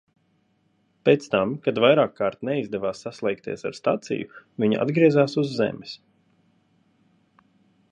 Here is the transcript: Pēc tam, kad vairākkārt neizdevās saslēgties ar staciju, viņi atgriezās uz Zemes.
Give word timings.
Pēc 1.09 1.27
tam, 1.33 1.51
kad 1.67 1.81
vairākkārt 1.85 2.39
neizdevās 2.49 3.03
saslēgties 3.07 3.65
ar 3.71 3.77
staciju, 3.81 4.41
viņi 4.65 4.81
atgriezās 4.87 5.39
uz 5.45 5.55
Zemes. 5.61 5.97